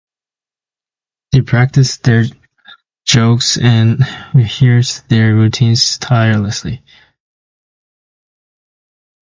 They 1.31 1.41
practiced 1.41 2.01
their 2.01 2.23
jokes 3.05 3.55
and 3.55 3.99
rehearsed 4.33 5.07
their 5.09 5.35
routines 5.35 5.99
tirelessly. 5.99 6.81